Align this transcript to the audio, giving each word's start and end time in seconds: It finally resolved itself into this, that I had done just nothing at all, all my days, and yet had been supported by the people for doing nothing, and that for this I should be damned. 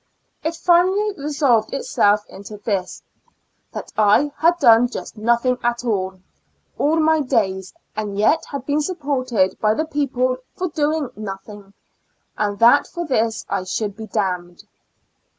It 0.43 0.55
finally 0.55 1.13
resolved 1.15 1.71
itself 1.75 2.25
into 2.27 2.57
this, 2.57 3.03
that 3.71 3.91
I 3.95 4.31
had 4.37 4.57
done 4.57 4.87
just 4.89 5.15
nothing 5.15 5.59
at 5.61 5.85
all, 5.85 6.19
all 6.79 6.95
my 6.99 7.19
days, 7.19 7.71
and 7.95 8.17
yet 8.17 8.43
had 8.47 8.65
been 8.65 8.81
supported 8.81 9.59
by 9.59 9.75
the 9.75 9.85
people 9.85 10.37
for 10.55 10.69
doing 10.69 11.11
nothing, 11.15 11.75
and 12.35 12.57
that 12.57 12.87
for 12.87 13.05
this 13.05 13.45
I 13.47 13.63
should 13.63 13.95
be 13.95 14.07
damned. 14.07 14.63